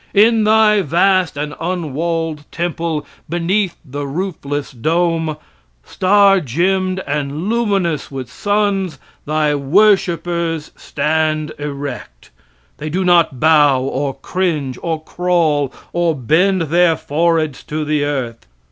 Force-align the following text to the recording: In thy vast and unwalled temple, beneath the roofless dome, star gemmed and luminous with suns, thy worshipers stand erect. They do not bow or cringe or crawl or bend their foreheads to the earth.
In 0.15 0.45
thy 0.45 0.81
vast 0.81 1.37
and 1.37 1.53
unwalled 1.61 2.45
temple, 2.51 3.05
beneath 3.29 3.75
the 3.85 4.07
roofless 4.07 4.71
dome, 4.71 5.37
star 5.83 6.39
gemmed 6.39 7.03
and 7.05 7.47
luminous 7.49 8.09
with 8.09 8.27
suns, 8.27 8.97
thy 9.27 9.53
worshipers 9.53 10.71
stand 10.75 11.51
erect. 11.59 12.31
They 12.77 12.89
do 12.89 13.05
not 13.05 13.39
bow 13.39 13.79
or 13.83 14.15
cringe 14.15 14.79
or 14.81 15.03
crawl 15.03 15.71
or 15.93 16.15
bend 16.15 16.63
their 16.63 16.97
foreheads 16.97 17.61
to 17.65 17.85
the 17.85 18.03
earth. 18.03 18.47